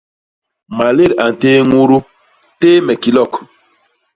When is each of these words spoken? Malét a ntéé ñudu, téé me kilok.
Malét 0.77 1.11
a 1.25 1.25
ntéé 1.33 1.59
ñudu, 1.69 1.97
téé 2.59 2.75
me 2.85 2.93
kilok. 3.01 3.33